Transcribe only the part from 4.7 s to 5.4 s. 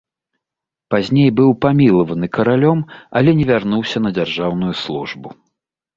службу.